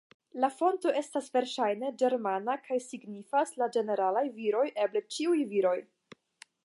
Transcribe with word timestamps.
La 0.43 0.47
fonto 0.59 0.93
estas 1.01 1.27
verŝajne 1.35 1.91
ĝermana 2.03 2.55
kaj 2.69 2.79
signifas 2.85 3.53
"la 3.63 3.69
ĝeneralaj 3.77 4.25
viroj", 4.41 4.65
eble 4.87 5.05
"ĉiuj 5.17 5.47
viroj". 5.55 5.77